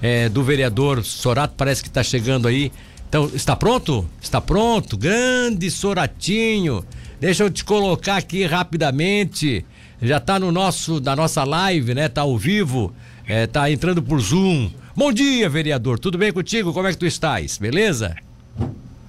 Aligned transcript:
é, 0.00 0.28
do 0.28 0.42
vereador 0.42 1.04
Sorato, 1.04 1.54
parece 1.56 1.82
que 1.82 1.88
está 1.88 2.02
chegando 2.02 2.48
aí. 2.48 2.72
Então, 3.08 3.30
está 3.34 3.56
pronto? 3.56 4.06
Está 4.20 4.40
pronto? 4.40 4.96
Grande 4.96 5.70
Soratinho. 5.70 6.84
Deixa 7.20 7.42
eu 7.42 7.50
te 7.50 7.64
colocar 7.64 8.16
aqui 8.16 8.44
rapidamente. 8.44 9.64
Já 10.00 10.18
está 10.18 10.38
no 10.38 10.52
nosso, 10.52 11.00
na 11.00 11.16
nossa 11.16 11.42
live, 11.42 11.94
né? 11.94 12.08
Tá 12.08 12.20
ao 12.20 12.38
vivo, 12.38 12.92
é, 13.26 13.46
tá 13.46 13.70
entrando 13.70 14.02
por 14.02 14.20
Zoom. 14.20 14.70
Bom 14.94 15.12
dia, 15.12 15.48
vereador. 15.48 15.98
Tudo 15.98 16.18
bem 16.18 16.32
contigo? 16.32 16.72
Como 16.72 16.86
é 16.86 16.92
que 16.92 16.98
tu 16.98 17.06
estás? 17.06 17.58
Beleza? 17.58 18.14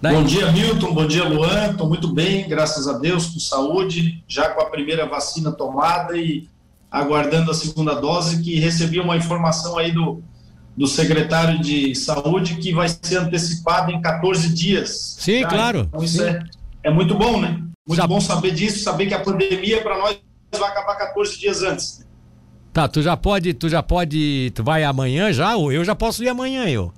Daí... 0.01 0.15
Bom 0.15 0.23
dia, 0.23 0.51
Milton. 0.51 0.93
Bom 0.93 1.05
dia, 1.05 1.25
Luan. 1.25 1.71
Estou 1.71 1.87
muito 1.87 2.07
bem, 2.07 2.47
graças 2.47 2.87
a 2.87 2.93
Deus, 2.97 3.27
com 3.27 3.39
saúde, 3.39 4.23
já 4.27 4.49
com 4.49 4.61
a 4.61 4.65
primeira 4.65 5.05
vacina 5.05 5.51
tomada 5.51 6.17
e 6.17 6.47
aguardando 6.89 7.51
a 7.51 7.53
segunda 7.53 7.95
dose, 7.95 8.41
que 8.41 8.59
recebi 8.59 8.99
uma 8.99 9.17
informação 9.17 9.77
aí 9.77 9.91
do, 9.91 10.23
do 10.75 10.87
secretário 10.87 11.59
de 11.59 11.93
saúde 11.95 12.55
que 12.55 12.73
vai 12.73 12.87
ser 12.87 13.17
antecipado 13.17 13.91
em 13.91 14.01
14 14.01 14.53
dias. 14.53 15.17
Sim, 15.19 15.41
tá? 15.41 15.49
claro. 15.49 15.85
Então 15.87 16.03
isso. 16.03 16.23
É, 16.23 16.43
é 16.83 16.91
muito 16.91 17.15
bom, 17.15 17.41
né? 17.41 17.61
Muito 17.87 17.97
já... 18.01 18.07
bom 18.07 18.21
saber 18.21 18.51
disso, 18.51 18.83
saber 18.83 19.07
que 19.07 19.13
a 19.13 19.19
pandemia 19.19 19.81
para 19.81 19.97
nós 19.97 20.19
vai 20.57 20.69
acabar 20.69 20.95
14 20.95 21.39
dias 21.39 21.63
antes. 21.63 22.07
Tá, 22.71 22.87
tu 22.87 23.01
já 23.01 23.17
pode, 23.17 23.53
tu 23.53 23.67
já 23.67 23.81
pode, 23.81 24.51
tu 24.53 24.63
vai 24.63 24.83
amanhã 24.83 25.33
já? 25.33 25.55
Ou 25.55 25.71
eu 25.71 25.83
já 25.83 25.95
posso 25.95 26.23
ir 26.23 26.29
amanhã, 26.29 26.65
eu? 26.65 26.93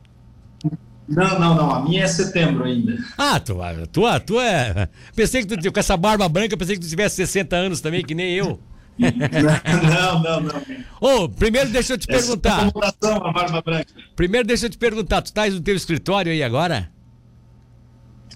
Não, 1.08 1.40
não, 1.40 1.56
não. 1.56 1.72
A 1.72 1.82
minha 1.82 2.04
é 2.04 2.08
setembro 2.08 2.64
ainda. 2.64 2.98
Ah, 3.18 3.40
tu, 3.40 3.58
tu, 3.92 4.02
tu 4.26 4.40
é. 4.40 4.88
Pensei 5.16 5.44
que 5.44 5.58
tu, 5.58 5.72
com 5.72 5.80
essa 5.80 5.98
barba 5.98 6.28
branca, 6.30 6.56
pensei 6.56 6.76
que 6.76 6.82
tu 6.82 6.88
tivesse 6.88 7.18
60 7.18 7.56
anos 7.56 7.82
também, 7.82 8.04
que 8.04 8.16
nem 8.16 8.34
eu. 8.34 8.60
Não, 9.02 10.22
não, 10.22 10.40
não. 10.42 10.62
Ô, 11.02 11.24
oh, 11.24 11.30
primeiro 11.30 11.70
deixa 11.70 11.94
eu 11.94 11.98
te 11.98 12.10
essa 12.10 12.22
perguntar. 12.22 12.72
A 13.04 13.32
barba 13.32 13.62
branca. 13.62 13.94
Primeiro 14.16 14.48
deixa 14.48 14.68
eu 14.68 14.70
te 14.70 14.78
perguntar, 14.78 15.22
tu 15.22 15.28
estás 15.28 15.54
no 15.54 15.62
teu 15.62 15.76
escritório 15.76 16.32
aí 16.32 16.44
agora? 16.44 16.92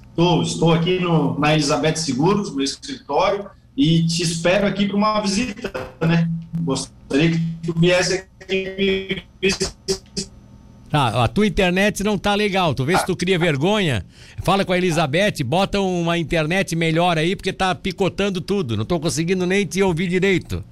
Estou, 0.09 0.42
estou 0.42 0.73
aqui 0.73 1.00
no, 1.00 1.38
na 1.40 1.53
Elizabeth 1.53 1.98
Seguros, 1.98 2.56
meu 2.56 2.64
escritório, 2.64 3.50
e 3.75 4.06
te 4.08 4.23
espero 4.23 4.66
aqui 4.66 4.88
para 4.88 4.95
uma 4.95 5.20
visita, 5.20 5.72
né? 6.02 6.30
Gostaria 6.62 7.31
que 7.31 7.40
tu 7.64 7.78
viesse 7.78 8.25
aqui 8.42 9.23
me 9.42 9.50
Tá, 10.96 11.26
a 11.26 11.28
tua 11.28 11.46
internet 11.46 12.06
não 12.06 12.18
tá 12.18 12.34
legal. 12.34 12.74
Tu 12.74 12.86
vê 12.86 12.98
se 12.98 13.06
tu 13.06 13.18
cria 13.18 13.38
vergonha. 13.38 14.06
Fala 14.44 14.64
com 14.64 14.72
a 14.72 14.78
Elizabeth, 14.78 15.44
bota 15.46 15.82
uma 15.82 16.18
internet 16.18 16.74
melhor 16.74 17.18
aí, 17.18 17.36
porque 17.36 17.52
tá 17.52 17.76
picotando 17.76 18.40
tudo. 18.40 18.78
Não 18.78 18.86
tô 18.86 18.98
conseguindo 18.98 19.46
nem 19.46 19.66
te 19.66 19.84
ouvir 19.84 20.08
direito. 20.08 20.64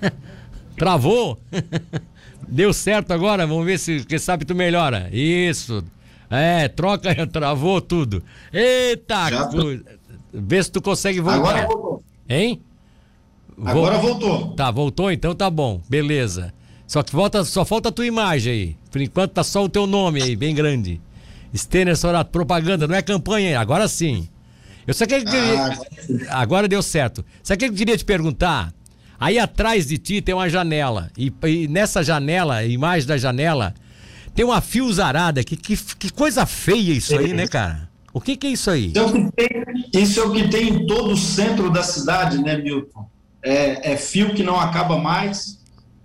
Travou? 0.78 1.36
Deu 2.46 2.72
certo 2.72 3.12
agora? 3.12 3.44
Vamos 3.44 3.66
ver 3.66 3.76
se, 3.76 4.04
quem 4.04 4.20
sabe, 4.20 4.44
tu 4.44 4.54
melhora. 4.54 5.08
Isso. 5.12 5.82
É, 6.30 6.68
troca, 6.68 7.10
travou 7.26 7.80
tudo. 7.80 8.22
Eita, 8.52 9.50
vê 10.32 10.62
se 10.62 10.70
tu 10.70 10.80
consegue 10.80 11.20
voltar. 11.20 11.38
Agora 11.40 11.66
voltou. 11.66 12.04
Hein? 12.28 12.62
Agora 13.64 13.98
voltou. 13.98 14.54
Tá, 14.54 14.70
voltou? 14.70 15.10
Então 15.10 15.34
tá 15.34 15.50
bom. 15.50 15.80
Beleza. 15.88 16.54
Só 16.92 17.02
que 17.02 17.10
volta, 17.10 17.42
só 17.42 17.64
falta 17.64 17.88
a 17.88 17.92
tua 17.92 18.04
imagem 18.04 18.52
aí. 18.52 18.76
Por 18.90 19.00
enquanto 19.00 19.32
tá 19.32 19.42
só 19.42 19.64
o 19.64 19.68
teu 19.68 19.86
nome 19.86 20.22
aí, 20.22 20.36
bem 20.36 20.54
grande. 20.54 21.00
Stener 21.56 21.96
Sorato, 21.96 22.30
propaganda, 22.30 22.86
não 22.86 22.94
é 22.94 23.00
campanha, 23.00 23.58
agora 23.58 23.88
sim. 23.88 24.28
Eu 24.86 24.92
só 24.92 25.06
queria. 25.06 25.24
Ah, 26.28 26.42
agora 26.42 26.68
deu 26.68 26.82
certo. 26.82 27.24
Só 27.42 27.56
que 27.56 27.64
eu 27.64 27.72
queria 27.72 27.96
te 27.96 28.04
perguntar. 28.04 28.74
Aí 29.18 29.38
atrás 29.38 29.86
de 29.86 29.96
ti 29.96 30.20
tem 30.20 30.34
uma 30.34 30.50
janela. 30.50 31.10
E, 31.16 31.32
e 31.44 31.66
nessa 31.66 32.02
janela, 32.04 32.62
imagem 32.62 33.08
da 33.08 33.16
janela, 33.16 33.72
tem 34.34 34.44
uma 34.44 34.60
fiozarada. 34.60 35.42
Que, 35.42 35.56
que, 35.56 35.74
que 35.74 36.12
coisa 36.12 36.44
feia 36.44 36.92
isso 36.92 37.16
aí, 37.16 37.32
né, 37.32 37.46
cara? 37.46 37.88
O 38.12 38.20
que, 38.20 38.36
que 38.36 38.48
é 38.48 38.50
isso 38.50 38.70
aí? 38.70 38.88
Isso 38.88 38.98
é 38.98 39.02
o 39.02 39.12
que, 39.14 39.32
tem, 39.32 39.48
isso 39.94 40.20
é 40.20 40.24
o 40.24 40.30
que 40.30 40.48
tem 40.48 40.68
em 40.68 40.86
todo 40.86 41.12
o 41.12 41.16
centro 41.16 41.70
da 41.70 41.82
cidade, 41.82 42.36
né, 42.36 42.58
Milton? 42.58 43.08
É, 43.42 43.92
é 43.92 43.96
fio 43.96 44.34
que 44.34 44.42
não 44.42 44.60
acaba 44.60 44.98
mais 44.98 45.61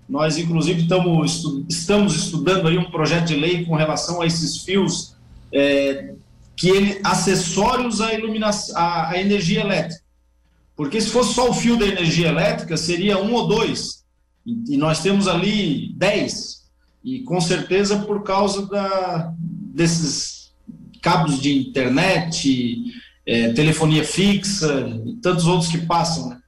nós, 0.07 0.37
inclusive, 0.37 0.81
estamos, 0.81 1.35
estu 1.35 1.65
estamos 1.69 2.15
estudando 2.15 2.67
aí 2.67 2.77
um 2.77 2.89
projeto 2.89 3.25
de 3.25 3.35
lei 3.35 3.65
com 3.65 3.75
relação 3.75 4.21
a 4.21 4.25
esses 4.25 4.63
fios, 4.63 5.15
é, 5.53 6.13
que 6.55 6.69
ele, 6.69 6.99
acessórios 7.03 7.99
à, 8.01 8.13
iluminação, 8.13 8.75
à, 8.77 9.11
à 9.11 9.19
energia 9.19 9.61
elétrica. 9.61 10.01
Porque 10.75 11.01
se 11.01 11.09
fosse 11.09 11.33
só 11.33 11.49
o 11.49 11.53
fio 11.53 11.77
da 11.77 11.85
energia 11.85 12.27
elétrica, 12.27 12.77
seria 12.77 13.17
um 13.17 13.33
ou 13.33 13.47
dois. 13.47 14.03
E, 14.45 14.75
e 14.75 14.77
nós 14.77 15.01
temos 15.01 15.27
ali 15.27 15.93
dez. 15.95 16.63
E 17.03 17.19
com 17.21 17.41
certeza 17.41 17.99
por 17.99 18.23
causa 18.23 18.65
da, 18.67 19.33
desses 19.39 20.51
cabos 21.01 21.39
de 21.39 21.57
internet, 21.57 22.77
é, 23.25 23.53
telefonia 23.53 24.03
fixa 24.03 24.87
e 25.05 25.15
tantos 25.15 25.45
outros 25.45 25.69
que 25.69 25.79
passam, 25.79 26.29
né? 26.29 26.39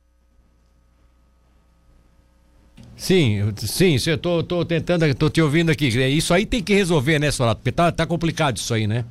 Sim, 3.00 3.54
sim, 3.56 3.96
eu 4.08 4.18
tô, 4.18 4.44
tô 4.44 4.66
tentando, 4.66 5.12
tô 5.16 5.30
te 5.30 5.42
ouvindo 5.42 5.72
aqui. 5.72 5.88
É, 5.98 6.10
isso 6.10 6.34
aí 6.34 6.46
tem 6.46 6.62
que 6.62 6.74
resolver, 6.74 7.18
né, 7.18 7.32
Sorato? 7.32 7.62
Porque 7.62 7.72
tá, 7.72 7.90
tá 7.94 8.06
complicado 8.06 8.58
isso 8.58 8.74
aí, 8.74 8.86
né? 8.86 9.06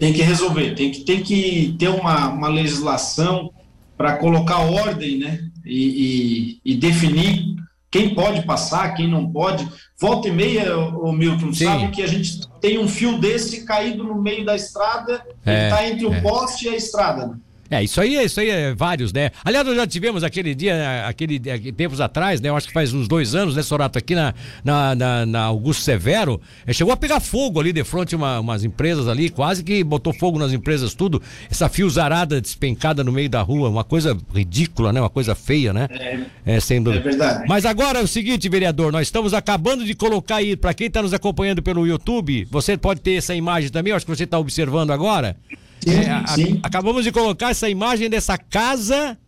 Tem 0.00 0.12
que 0.12 0.20
resolver, 0.20 0.74
tem 0.74 0.90
que, 0.90 1.04
tem 1.04 1.22
que 1.22 1.76
ter 1.78 1.86
uma, 1.86 2.28
uma 2.30 2.48
legislação 2.48 3.52
para 3.96 4.16
colocar 4.16 4.58
ordem, 4.58 5.18
né? 5.18 5.44
E, 5.64 6.58
e, 6.64 6.72
e, 6.72 6.76
definir 6.76 7.54
quem 7.88 8.16
pode 8.16 8.44
passar, 8.44 8.94
quem 8.94 9.06
não 9.06 9.30
pode. 9.30 9.66
Volta 10.00 10.26
e 10.26 10.32
meia, 10.32 10.76
o 10.76 11.12
Milton, 11.12 11.52
Sim. 11.52 11.66
sabe 11.66 11.88
que 11.92 12.02
a 12.02 12.08
gente 12.08 12.40
tem 12.60 12.80
um 12.80 12.88
fio 12.88 13.16
desse 13.20 13.64
caído 13.64 14.02
no 14.02 14.20
meio 14.20 14.44
da 14.44 14.56
estrada, 14.56 15.24
é, 15.46 15.66
está 15.66 15.88
entre 15.88 16.04
o 16.04 16.12
é. 16.12 16.20
poste 16.20 16.66
e 16.66 16.70
a 16.70 16.76
estrada. 16.76 17.28
Né? 17.28 17.34
É, 17.72 17.82
isso 17.82 18.02
aí, 18.02 18.22
isso 18.22 18.38
aí 18.38 18.50
é 18.50 18.74
vários, 18.74 19.14
né? 19.14 19.30
Aliás, 19.42 19.66
nós 19.66 19.74
já 19.74 19.86
tivemos 19.86 20.22
aquele 20.22 20.54
dia, 20.54 21.06
aquele 21.08 21.40
tempos 21.72 22.02
atrás, 22.02 22.38
né? 22.38 22.50
Eu 22.50 22.56
acho 22.56 22.66
que 22.68 22.72
faz 22.74 22.92
uns 22.92 23.08
dois 23.08 23.34
anos, 23.34 23.56
né, 23.56 23.62
Sorato, 23.62 23.98
aqui 23.98 24.14
na, 24.14 24.34
na, 24.62 24.94
na, 24.94 25.24
na 25.24 25.40
Augusto 25.44 25.82
Severo, 25.82 26.38
é, 26.66 26.72
chegou 26.74 26.92
a 26.92 26.96
pegar 26.98 27.18
fogo 27.18 27.58
ali 27.58 27.72
de 27.72 27.82
frente 27.82 28.14
uma, 28.14 28.40
umas 28.40 28.62
empresas 28.62 29.08
ali, 29.08 29.30
quase 29.30 29.64
que 29.64 29.82
botou 29.82 30.12
fogo 30.12 30.38
nas 30.38 30.52
empresas 30.52 30.92
tudo. 30.92 31.22
Essa 31.50 31.66
fiozarada 31.66 32.42
despencada 32.42 33.02
no 33.02 33.10
meio 33.10 33.30
da 33.30 33.40
rua, 33.40 33.70
uma 33.70 33.84
coisa 33.84 34.18
ridícula, 34.34 34.92
né? 34.92 35.00
Uma 35.00 35.08
coisa 35.08 35.34
feia, 35.34 35.72
né? 35.72 35.88
É, 35.90 36.56
é 36.56 36.60
sem 36.60 36.82
dúvida. 36.82 37.00
É 37.00 37.08
verdade. 37.08 37.44
Mas 37.48 37.64
agora 37.64 38.00
é 38.00 38.02
o 38.02 38.06
seguinte, 38.06 38.50
vereador, 38.50 38.92
nós 38.92 39.08
estamos 39.08 39.32
acabando 39.32 39.82
de 39.82 39.94
colocar 39.94 40.36
aí, 40.36 40.56
para 40.56 40.74
quem 40.74 40.88
está 40.88 41.00
nos 41.00 41.14
acompanhando 41.14 41.62
pelo 41.62 41.86
YouTube, 41.86 42.46
você 42.50 42.76
pode 42.76 43.00
ter 43.00 43.14
essa 43.14 43.34
imagem 43.34 43.70
também, 43.70 43.92
eu 43.92 43.96
acho 43.96 44.04
que 44.04 44.14
você 44.14 44.24
está 44.24 44.38
observando 44.38 44.90
agora. 44.90 45.38
Sim, 45.84 45.98
é, 45.98 46.26
sim. 46.28 46.60
A, 46.62 46.66
acabamos 46.66 47.04
de 47.04 47.12
colocar 47.12 47.50
essa 47.50 47.68
imagem 47.68 48.08
dessa 48.08 48.38
casa 48.38 49.18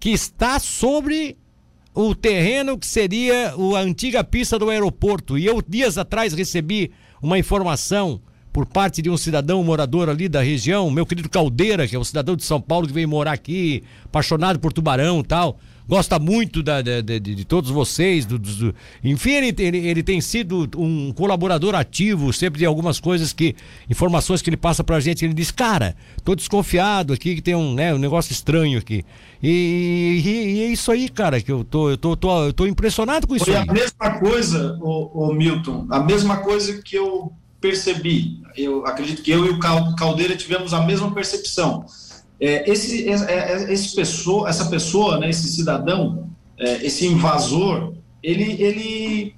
que 0.00 0.10
está 0.10 0.58
sobre 0.58 1.36
o 1.94 2.14
terreno 2.14 2.78
que 2.78 2.86
seria 2.86 3.50
a 3.50 3.80
antiga 3.80 4.24
pista 4.24 4.58
do 4.58 4.68
aeroporto. 4.70 5.38
E 5.38 5.46
eu, 5.46 5.62
dias 5.66 5.98
atrás, 5.98 6.32
recebi 6.32 6.90
uma 7.22 7.38
informação 7.38 8.20
por 8.52 8.66
parte 8.66 9.00
de 9.00 9.08
um 9.08 9.16
cidadão 9.16 9.62
morador 9.62 10.08
ali 10.08 10.28
da 10.28 10.42
região, 10.42 10.90
meu 10.90 11.06
querido 11.06 11.28
Caldeira, 11.28 11.86
que 11.86 11.96
é 11.96 11.98
um 11.98 12.04
cidadão 12.04 12.36
de 12.36 12.44
São 12.44 12.60
Paulo 12.60 12.86
que 12.86 12.92
veio 12.92 13.08
morar 13.08 13.32
aqui, 13.32 13.82
apaixonado 14.04 14.58
por 14.58 14.72
tubarão 14.72 15.20
e 15.20 15.24
tal 15.24 15.58
gosta 15.88 16.18
muito 16.18 16.62
da, 16.62 16.80
de, 16.80 17.02
de, 17.02 17.20
de, 17.20 17.44
todos 17.44 17.70
vocês. 17.70 18.24
Do, 18.24 18.38
do, 18.38 18.74
enfim, 19.02 19.32
ele, 19.32 19.54
ele, 19.58 19.78
ele, 19.78 20.02
tem 20.02 20.20
sido 20.20 20.68
um 20.76 21.12
colaborador 21.12 21.74
ativo, 21.74 22.32
sempre 22.32 22.58
de 22.58 22.66
algumas 22.66 23.00
coisas 23.00 23.32
que. 23.32 23.54
informações 23.88 24.42
que 24.42 24.50
ele 24.50 24.56
passa 24.56 24.82
pra 24.84 25.00
gente. 25.00 25.24
Ele 25.24 25.34
diz, 25.34 25.50
cara, 25.50 25.96
tô 26.24 26.34
desconfiado 26.34 27.12
aqui 27.12 27.34
que 27.34 27.42
tem 27.42 27.54
um, 27.54 27.74
né, 27.74 27.94
um 27.94 27.98
negócio 27.98 28.32
estranho 28.32 28.78
aqui. 28.78 29.04
E, 29.42 30.22
e, 30.24 30.28
e 30.28 30.62
é 30.62 30.66
isso 30.66 30.90
aí, 30.92 31.08
cara, 31.08 31.40
que 31.40 31.50
eu 31.50 31.64
tô, 31.64 31.90
eu 31.90 31.96
tô, 31.96 32.16
tô, 32.16 32.44
eu 32.44 32.52
tô 32.52 32.66
impressionado 32.66 33.26
com 33.26 33.34
isso 33.34 33.44
Foi 33.44 33.56
aí. 33.56 33.68
a 33.68 33.72
mesma 33.72 34.20
coisa, 34.20 34.78
o, 34.80 35.28
o 35.28 35.34
Milton, 35.34 35.86
a 35.90 36.00
mesma 36.00 36.38
coisa 36.38 36.80
que 36.80 36.96
eu 36.96 37.32
percebi. 37.60 38.40
Eu 38.56 38.84
acredito 38.86 39.22
que 39.22 39.30
eu 39.30 39.46
e 39.46 39.50
o 39.50 39.58
Caldeira 39.96 40.36
tivemos 40.36 40.74
a 40.74 40.80
mesma 40.82 41.12
percepção 41.12 41.86
é, 42.42 42.68
esse, 42.68 43.08
é, 43.08 43.14
é, 43.14 43.72
esse 43.72 43.94
pessoa, 43.94 44.48
essa 44.48 44.64
pessoa, 44.64 45.16
né, 45.16 45.30
esse 45.30 45.46
cidadão, 45.46 46.28
é, 46.58 46.84
esse 46.84 47.06
invasor, 47.06 47.94
ele, 48.20 48.60
ele 48.60 49.34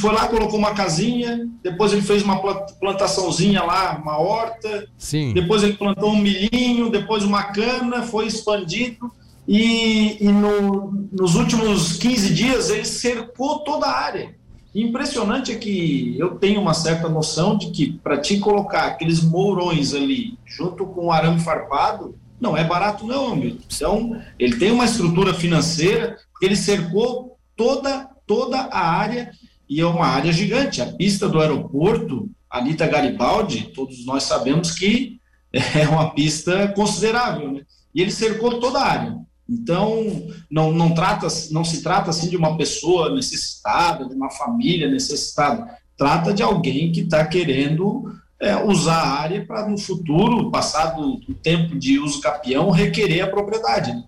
foi 0.00 0.12
lá, 0.12 0.26
colocou 0.26 0.58
uma 0.58 0.74
casinha, 0.74 1.48
depois 1.62 1.92
ele 1.92 2.02
fez 2.02 2.24
uma 2.24 2.40
plantaçãozinha 2.80 3.62
lá, 3.62 3.96
uma 4.02 4.18
horta, 4.18 4.88
Sim. 4.98 5.32
depois 5.32 5.62
ele 5.62 5.74
plantou 5.74 6.10
um 6.10 6.18
milhinho, 6.18 6.90
depois 6.90 7.22
uma 7.22 7.44
cana, 7.44 8.02
foi 8.02 8.26
expandido, 8.26 9.12
e, 9.46 10.16
e 10.20 10.28
no, 10.28 11.06
nos 11.12 11.36
últimos 11.36 11.92
15 11.98 12.34
dias 12.34 12.68
ele 12.68 12.84
cercou 12.84 13.60
toda 13.60 13.86
a 13.86 13.96
área. 13.96 14.34
Impressionante 14.74 15.52
é 15.52 15.54
que 15.54 16.16
eu 16.18 16.34
tenho 16.34 16.60
uma 16.60 16.74
certa 16.74 17.08
noção 17.08 17.56
de 17.56 17.70
que 17.70 17.92
para 17.92 18.18
te 18.18 18.40
colocar 18.40 18.86
aqueles 18.86 19.22
mourões 19.22 19.94
ali 19.94 20.36
junto 20.44 20.84
com 20.84 21.06
o 21.06 21.12
arame 21.12 21.38
farpado, 21.38 22.16
não 22.44 22.54
é 22.54 22.62
barato, 22.62 23.06
não, 23.06 23.32
amigo. 23.32 23.58
Então, 23.74 24.20
ele 24.38 24.56
tem 24.58 24.70
uma 24.70 24.84
estrutura 24.84 25.32
financeira, 25.32 26.14
ele 26.42 26.54
cercou 26.54 27.38
toda, 27.56 28.10
toda 28.26 28.58
a 28.58 28.86
área 28.86 29.30
e 29.66 29.80
é 29.80 29.86
uma 29.86 30.06
área 30.06 30.30
gigante. 30.30 30.82
A 30.82 30.92
pista 30.92 31.26
do 31.26 31.40
aeroporto, 31.40 32.30
Anitta 32.50 32.86
Garibaldi, 32.86 33.72
todos 33.74 34.04
nós 34.04 34.24
sabemos 34.24 34.72
que 34.72 35.18
é 35.50 35.88
uma 35.88 36.10
pista 36.10 36.68
considerável, 36.68 37.50
né? 37.50 37.62
E 37.94 38.02
ele 38.02 38.10
cercou 38.10 38.60
toda 38.60 38.78
a 38.78 38.86
área. 38.86 39.16
Então, 39.48 40.28
não, 40.50 40.70
não, 40.70 40.92
trata, 40.92 41.26
não 41.50 41.64
se 41.64 41.82
trata 41.82 42.10
assim 42.10 42.28
de 42.28 42.36
uma 42.36 42.58
pessoa 42.58 43.14
necessitada, 43.14 44.06
de 44.06 44.14
uma 44.14 44.30
família 44.30 44.90
necessitada. 44.90 45.78
Trata 45.96 46.34
de 46.34 46.42
alguém 46.42 46.92
que 46.92 47.00
está 47.00 47.24
querendo 47.26 48.04
é, 48.44 48.62
usar 48.62 48.98
a 48.98 49.20
área 49.20 49.44
para, 49.46 49.66
no 49.66 49.78
futuro, 49.78 50.50
passado 50.50 51.14
o 51.26 51.34
tempo 51.34 51.78
de 51.78 51.98
uso 51.98 52.20
capião, 52.20 52.70
requerer 52.70 53.22
a 53.22 53.26
propriedade. 53.26 53.92
Né? 53.94 54.04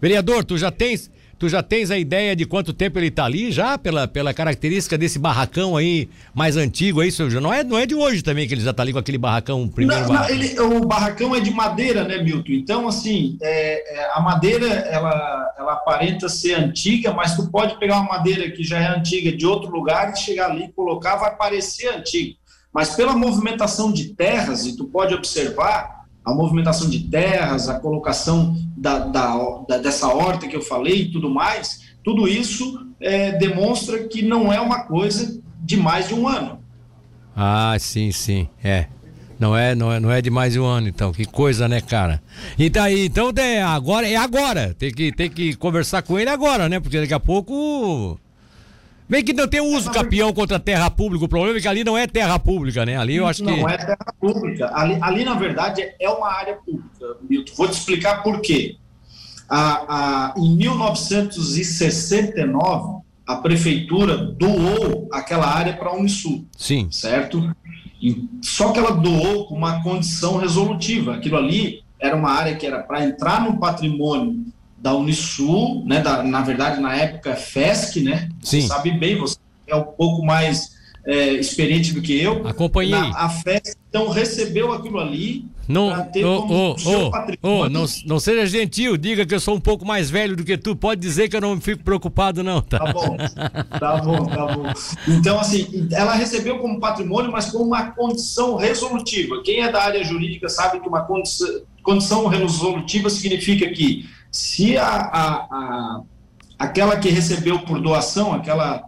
Vereador, 0.00 0.42
tu 0.42 0.56
já 0.56 0.70
tens 0.70 1.10
Tu 1.40 1.48
já 1.48 1.62
tens 1.62 1.90
a 1.90 1.96
ideia 1.96 2.36
de 2.36 2.44
quanto 2.44 2.70
tempo 2.70 2.98
ele 2.98 3.06
está 3.06 3.24
ali 3.24 3.50
já, 3.50 3.78
pela, 3.78 4.06
pela 4.06 4.34
característica 4.34 4.98
desse 4.98 5.18
barracão 5.18 5.74
aí 5.74 6.06
mais 6.34 6.54
antigo 6.54 7.00
aí, 7.00 7.10
seu 7.10 7.30
não 7.40 7.50
é, 7.50 7.64
não 7.64 7.78
é 7.78 7.86
de 7.86 7.94
hoje 7.94 8.20
também 8.20 8.46
que 8.46 8.52
ele 8.52 8.60
já 8.60 8.72
está 8.72 8.82
ali 8.82 8.92
com 8.92 8.98
aquele 8.98 9.16
barracão 9.16 9.66
primeiro 9.66 10.02
não, 10.02 10.08
barracão. 10.10 10.36
Não, 10.36 10.44
ele, 10.44 10.60
o 10.60 10.86
barracão 10.86 11.34
é 11.34 11.40
de 11.40 11.50
madeira, 11.50 12.04
né, 12.04 12.22
Milton? 12.22 12.52
Então, 12.52 12.86
assim, 12.86 13.38
é, 13.40 14.00
é, 14.00 14.10
a 14.12 14.20
madeira, 14.20 14.66
ela, 14.66 15.54
ela 15.56 15.72
aparenta 15.72 16.28
ser 16.28 16.56
antiga, 16.56 17.10
mas 17.14 17.34
tu 17.34 17.50
pode 17.50 17.78
pegar 17.78 18.00
uma 18.00 18.18
madeira 18.18 18.50
que 18.50 18.62
já 18.62 18.78
é 18.78 18.88
antiga 18.88 19.34
de 19.34 19.46
outro 19.46 19.70
lugar 19.70 20.12
e 20.12 20.18
chegar 20.18 20.50
ali 20.50 20.64
e 20.64 20.72
colocar, 20.72 21.16
vai 21.16 21.34
parecer 21.34 21.88
antigo. 21.88 22.36
Mas 22.70 22.94
pela 22.94 23.16
movimentação 23.16 23.90
de 23.90 24.10
terras, 24.10 24.66
e 24.66 24.76
tu 24.76 24.84
pode 24.84 25.14
observar, 25.14 26.00
a 26.24 26.34
movimentação 26.34 26.88
de 26.88 27.00
terras, 27.08 27.68
a 27.68 27.80
colocação 27.80 28.54
da, 28.80 29.00
da, 29.00 29.36
da, 29.68 29.76
dessa 29.76 30.08
horta 30.08 30.48
que 30.48 30.56
eu 30.56 30.62
falei 30.62 31.02
e 31.02 31.12
tudo 31.12 31.28
mais, 31.28 31.92
tudo 32.02 32.26
isso 32.26 32.88
é, 32.98 33.32
demonstra 33.32 34.08
que 34.08 34.22
não 34.22 34.50
é 34.50 34.58
uma 34.58 34.84
coisa 34.84 35.38
de 35.60 35.76
mais 35.76 36.08
de 36.08 36.14
um 36.14 36.26
ano. 36.26 36.58
Ah, 37.36 37.76
sim, 37.78 38.10
sim, 38.10 38.48
é. 38.64 38.86
Não 39.38 39.56
é, 39.56 39.74
não 39.74 39.92
é, 39.92 40.00
não 40.00 40.10
é 40.10 40.20
de 40.20 40.30
mais 40.30 40.54
de 40.54 40.60
um 40.60 40.64
ano, 40.64 40.88
então. 40.88 41.12
Que 41.12 41.24
coisa, 41.24 41.68
né, 41.68 41.80
cara? 41.80 42.22
E 42.58 42.68
tá 42.68 42.90
então 42.90 43.32
é 43.38 43.62
agora, 43.62 44.06
é 44.08 44.16
agora. 44.16 44.74
Tem 44.74 44.92
que, 44.92 45.12
tem 45.12 45.30
que 45.30 45.54
conversar 45.56 46.02
com 46.02 46.18
ele 46.18 46.28
agora, 46.28 46.68
né? 46.68 46.78
Porque 46.78 47.00
daqui 47.00 47.14
a 47.14 47.20
pouco 47.20 48.18
Bem 49.10 49.22
que 49.24 49.32
não 49.32 49.48
tem 49.48 49.60
uso 49.60 49.90
capião 49.90 50.32
contra 50.32 50.60
terra 50.60 50.88
pública. 50.88 51.24
O 51.24 51.28
problema 51.28 51.58
é 51.58 51.60
que 51.60 51.66
ali 51.66 51.82
não 51.82 51.98
é 51.98 52.06
terra 52.06 52.38
pública, 52.38 52.86
né? 52.86 52.96
Ali 52.96 53.16
eu 53.16 53.26
acho 53.26 53.42
não 53.42 53.52
que. 53.52 53.60
Não 53.60 53.68
é 53.68 53.76
terra 53.76 54.14
pública. 54.20 54.70
Ali, 54.72 54.96
ali, 55.00 55.24
na 55.24 55.34
verdade, 55.34 55.82
é 55.98 56.08
uma 56.08 56.32
área 56.32 56.54
pública, 56.54 57.16
Milton. 57.28 57.52
Vou 57.56 57.66
te 57.66 57.72
explicar 57.72 58.22
por 58.22 58.40
quê. 58.40 58.76
A, 59.48 60.28
a, 60.28 60.34
em 60.36 60.56
1969, 60.56 63.00
a 63.26 63.34
prefeitura 63.34 64.16
doou 64.16 65.08
aquela 65.12 65.48
área 65.48 65.72
para 65.72 65.88
a 65.88 65.96
Unisul. 65.96 66.46
Sim. 66.56 66.86
Certo? 66.92 67.52
E, 68.00 68.28
só 68.40 68.70
que 68.70 68.78
ela 68.78 68.92
doou 68.92 69.48
com 69.48 69.56
uma 69.56 69.82
condição 69.82 70.36
resolutiva. 70.36 71.16
Aquilo 71.16 71.36
ali 71.36 71.82
era 71.98 72.14
uma 72.14 72.30
área 72.30 72.54
que 72.54 72.64
era 72.64 72.78
para 72.78 73.04
entrar 73.04 73.42
no 73.42 73.58
patrimônio 73.58 74.44
da 74.80 74.94
Unisul, 74.94 75.84
né, 75.86 76.00
da, 76.00 76.22
na 76.22 76.40
verdade, 76.40 76.80
na 76.80 76.94
época, 76.96 77.36
FESC, 77.36 78.00
né? 78.00 78.28
Sim. 78.42 78.62
Você 78.62 78.68
sabe 78.68 78.92
bem, 78.92 79.18
você 79.18 79.36
é 79.66 79.76
um 79.76 79.84
pouco 79.84 80.24
mais 80.24 80.78
é, 81.06 81.32
experiente 81.34 81.92
do 81.92 82.00
que 82.00 82.18
eu. 82.18 82.46
Acompanhei. 82.46 82.98
Na, 82.98 83.24
a 83.24 83.28
FESC, 83.28 83.76
então, 83.88 84.08
recebeu 84.08 84.72
aquilo 84.72 84.98
ali 84.98 85.44
não, 85.68 86.04
ter 86.06 86.24
oh, 86.24 86.46
oh, 86.48 86.76
oh, 86.84 87.10
oh, 87.42 87.68
não, 87.68 87.84
não 88.06 88.18
seja 88.18 88.44
gentil, 88.46 88.96
diga 88.96 89.24
que 89.24 89.34
eu 89.34 89.38
sou 89.38 89.54
um 89.54 89.60
pouco 89.60 89.84
mais 89.84 90.10
velho 90.10 90.34
do 90.34 90.44
que 90.44 90.58
tu, 90.58 90.74
pode 90.74 91.00
dizer 91.00 91.28
que 91.28 91.36
eu 91.36 91.40
não 91.40 91.60
fico 91.60 91.84
preocupado 91.84 92.42
não, 92.42 92.60
tá? 92.60 92.78
Tá 92.78 92.92
bom, 92.92 93.16
tá 93.78 93.96
bom, 93.98 94.24
tá 94.26 94.46
bom. 94.46 94.64
Então, 95.06 95.38
assim, 95.38 95.88
ela 95.92 96.14
recebeu 96.14 96.58
como 96.58 96.80
patrimônio, 96.80 97.30
mas 97.30 97.50
com 97.50 97.58
uma 97.58 97.90
condição 97.92 98.56
resolutiva. 98.56 99.42
Quem 99.44 99.60
é 99.60 99.70
da 99.70 99.82
área 99.82 100.02
jurídica 100.02 100.48
sabe 100.48 100.80
que 100.80 100.88
uma 100.88 101.02
condição, 101.02 101.62
condição 101.82 102.26
resolutiva 102.26 103.08
significa 103.08 103.68
que 103.70 104.08
se 104.30 104.76
a, 104.76 104.86
a, 104.86 105.32
a 105.50 106.02
aquela 106.60 106.98
que 106.98 107.08
recebeu 107.08 107.60
por 107.60 107.80
doação, 107.80 108.34
aquela 108.34 108.84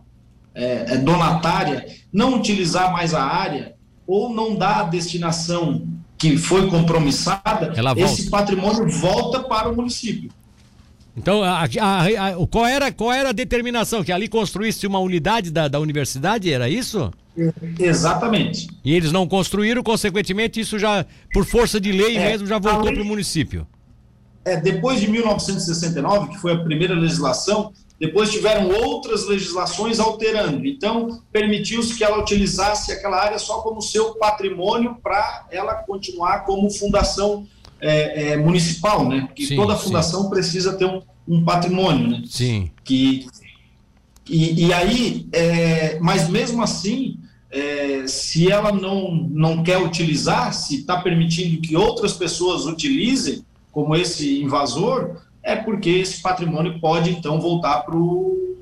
é, 0.55 0.95
é, 0.95 0.97
donatária, 0.99 1.87
não 2.13 2.35
utilizar 2.35 2.93
mais 2.93 3.15
a 3.15 3.23
área 3.23 3.75
ou 4.07 4.29
não 4.29 4.55
dar 4.55 4.81
a 4.81 4.83
destinação 4.85 5.87
que 6.19 6.37
foi 6.37 6.69
compromissada, 6.69 7.73
esse 7.97 8.29
patrimônio 8.29 8.89
volta 8.89 9.41
para 9.41 9.71
o 9.71 9.75
município. 9.75 10.31
Então, 11.17 11.43
a, 11.43 11.65
a, 11.65 12.29
a, 12.29 12.47
qual, 12.47 12.67
era, 12.67 12.93
qual 12.93 13.13
era 13.13 13.31
a 13.31 13.33
determinação? 13.33 14.05
Que 14.05 14.13
ali 14.13 14.29
construísse 14.29 14.87
uma 14.87 14.99
unidade 14.99 15.51
da, 15.51 15.67
da 15.67 15.81
universidade, 15.81 16.53
era 16.53 16.69
isso? 16.69 17.11
Exatamente. 17.79 18.69
E 18.85 18.95
eles 18.95 19.13
não 19.13 19.27
construíram, 19.27 19.83
consequentemente, 19.83 20.61
isso 20.61 20.79
já, 20.79 21.05
por 21.33 21.45
força 21.45 21.81
de 21.81 21.91
lei 21.91 22.17
é, 22.17 22.31
mesmo, 22.31 22.47
já 22.47 22.59
voltou 22.59 22.93
para 22.93 23.03
o 23.03 23.05
município 23.05 23.67
é, 24.45 24.57
depois 24.57 25.01
de 25.01 25.09
1969, 25.09 26.31
que 26.31 26.39
foi 26.39 26.53
a 26.53 26.59
primeira 26.59 26.95
legislação, 26.95 27.73
depois 27.99 28.33
tiveram 28.33 28.69
outras 28.69 29.29
legislações 29.29 30.01
alterando. 30.01 30.67
Então, 30.67 31.23
permitiu-se 31.31 31.97
que 31.97 32.03
ela 32.03 32.19
utilizasse 32.19 32.91
aquela 32.91 33.23
área 33.23 33.39
só 33.39 33.61
como 33.61 33.81
seu 33.81 34.17
patrimônio 34.17 34.97
para 35.01 35.47
ela 35.53 35.75
continuar 35.75 36.41
como 36.41 36.69
fundação 36.69 37.47
é, 37.81 38.33
é, 38.33 38.37
municipal, 38.37 39.09
né? 39.09 39.23
Porque 39.27 39.47
sim, 39.47 39.55
toda 39.55 39.77
fundação 39.77 40.25
sim. 40.25 40.31
precisa 40.31 40.73
ter 40.73 40.85
um, 40.85 41.01
um, 41.29 41.45
patrimônio, 41.45 42.09
né? 42.09 42.23
Sim. 42.27 42.73
Que, 42.83 43.27
e, 44.29 44.67
e 44.67 44.73
aí, 44.73 45.29
é, 45.33 45.99
mas 46.01 46.29
mesmo 46.29 46.61
assim, 46.61 47.21
é, 47.53 48.05
se 48.09 48.51
ela 48.51 48.73
não, 48.73 49.13
não 49.31 49.63
quer 49.63 49.79
utilizar, 49.79 50.53
se 50.53 50.81
está 50.81 51.01
permitindo 51.01 51.61
que 51.61 51.77
outras 51.77 52.15
pessoas 52.15 52.67
utilizem, 52.67 53.45
como 53.73 53.97
esse 53.97 54.43
invasor, 54.43 55.17
é 55.43 55.57
porque 55.57 55.91
esse 55.91 56.23
patrimônio 56.23 56.79
pode 56.79 57.11
então 57.11 57.41
voltar 57.41 57.81
para 57.81 57.97
o 57.97 58.57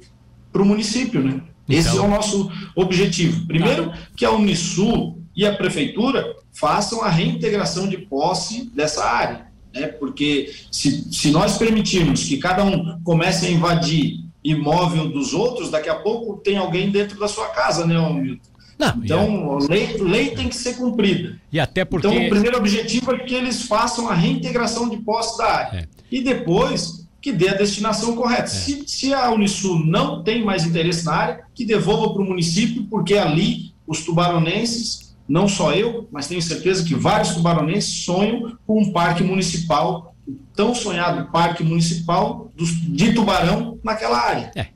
município, 0.54 1.22
né? 1.22 1.42
Então... 1.68 1.78
Esse 1.78 1.98
é 1.98 2.00
o 2.00 2.08
nosso 2.08 2.50
objetivo. 2.74 3.46
Primeiro, 3.46 3.92
que 4.16 4.24
a 4.24 4.30
Unisul 4.30 5.18
e 5.36 5.46
a 5.46 5.54
prefeitura 5.54 6.36
façam 6.52 7.02
a 7.02 7.08
reintegração 7.08 7.88
de 7.88 7.98
posse 7.98 8.70
dessa 8.74 9.04
área, 9.04 9.46
né? 9.74 9.88
Porque 9.88 10.52
se, 10.70 11.12
se 11.12 11.30
nós 11.30 11.58
permitirmos 11.58 12.24
que 12.24 12.38
cada 12.38 12.64
um 12.64 13.00
comece 13.02 13.46
a 13.46 13.50
invadir 13.50 14.24
imóvel 14.42 15.10
dos 15.10 15.34
outros, 15.34 15.70
daqui 15.70 15.88
a 15.88 15.96
pouco 15.96 16.38
tem 16.38 16.56
alguém 16.56 16.90
dentro 16.90 17.18
da 17.18 17.28
sua 17.28 17.48
casa, 17.48 17.86
né, 17.86 17.94
Milton? 18.10 18.49
Não, 18.80 19.04
então, 19.04 19.58
a 19.58 19.66
lei, 19.68 19.96
lei 19.98 20.30
tem 20.30 20.48
que 20.48 20.56
ser 20.56 20.74
cumprida. 20.74 21.38
E 21.52 21.60
até 21.60 21.84
porque... 21.84 22.06
Então, 22.06 22.26
o 22.26 22.30
primeiro 22.30 22.56
objetivo 22.56 23.12
é 23.12 23.18
que 23.18 23.34
eles 23.34 23.64
façam 23.64 24.08
a 24.08 24.14
reintegração 24.14 24.88
de 24.88 24.96
posse 24.96 25.36
da 25.36 25.44
área. 25.44 25.78
É. 25.80 25.88
E 26.10 26.22
depois, 26.22 27.06
que 27.20 27.30
dê 27.30 27.50
a 27.50 27.54
destinação 27.54 28.16
correta. 28.16 28.44
É. 28.44 28.46
Se, 28.46 28.82
se 28.86 29.12
a 29.12 29.30
Unisul 29.30 29.84
não 29.84 30.22
tem 30.22 30.42
mais 30.42 30.64
interesse 30.64 31.04
na 31.04 31.12
área, 31.12 31.40
que 31.54 31.66
devolva 31.66 32.14
para 32.14 32.22
o 32.22 32.24
município, 32.24 32.86
porque 32.88 33.18
ali 33.18 33.74
os 33.86 34.02
tubaronenses, 34.02 35.14
não 35.28 35.46
só 35.46 35.72
eu, 35.72 36.08
mas 36.10 36.26
tenho 36.26 36.40
certeza 36.40 36.82
que 36.82 36.94
vários 36.94 37.34
tubaronenses 37.34 38.04
sonham 38.04 38.56
com 38.66 38.80
um 38.80 38.92
parque 38.92 39.22
municipal, 39.22 40.14
tão 40.54 40.74
sonhado 40.74 41.30
parque 41.30 41.62
municipal 41.62 42.50
de 42.56 43.12
Tubarão 43.12 43.78
naquela 43.84 44.18
área. 44.18 44.50
É. 44.54 44.66